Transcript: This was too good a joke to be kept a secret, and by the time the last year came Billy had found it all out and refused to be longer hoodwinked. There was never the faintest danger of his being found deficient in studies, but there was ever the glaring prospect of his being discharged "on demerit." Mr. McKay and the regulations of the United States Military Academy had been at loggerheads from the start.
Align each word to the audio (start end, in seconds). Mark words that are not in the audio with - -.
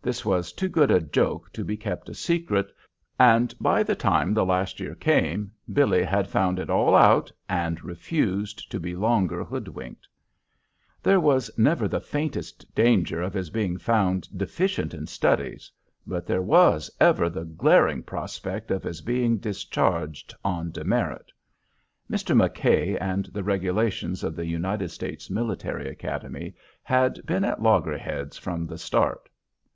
This 0.00 0.24
was 0.24 0.52
too 0.54 0.68
good 0.68 0.90
a 0.92 1.00
joke 1.00 1.52
to 1.52 1.64
be 1.64 1.76
kept 1.76 2.08
a 2.08 2.14
secret, 2.14 2.72
and 3.18 3.52
by 3.60 3.82
the 3.82 3.96
time 3.96 4.32
the 4.32 4.44
last 4.46 4.78
year 4.80 4.94
came 4.94 5.50
Billy 5.70 6.02
had 6.02 6.28
found 6.28 6.58
it 6.60 6.70
all 6.70 6.94
out 6.94 7.30
and 7.48 7.82
refused 7.84 8.70
to 8.70 8.78
be 8.80 8.94
longer 8.96 9.42
hoodwinked. 9.44 10.08
There 11.02 11.18
was 11.20 11.50
never 11.58 11.88
the 11.88 12.00
faintest 12.00 12.72
danger 12.74 13.20
of 13.20 13.34
his 13.34 13.50
being 13.50 13.78
found 13.78 14.28
deficient 14.38 14.94
in 14.94 15.08
studies, 15.08 15.70
but 16.06 16.24
there 16.24 16.40
was 16.40 16.88
ever 17.00 17.28
the 17.28 17.44
glaring 17.44 18.04
prospect 18.04 18.70
of 18.70 18.84
his 18.84 19.02
being 19.02 19.36
discharged 19.38 20.32
"on 20.44 20.70
demerit." 20.70 21.32
Mr. 22.08 22.34
McKay 22.34 22.96
and 22.98 23.26
the 23.26 23.42
regulations 23.42 24.22
of 24.24 24.36
the 24.36 24.46
United 24.46 24.90
States 24.90 25.28
Military 25.28 25.88
Academy 25.88 26.54
had 26.82 27.20
been 27.26 27.44
at 27.44 27.60
loggerheads 27.60 28.38
from 28.38 28.66
the 28.66 28.78
start. 28.78 29.28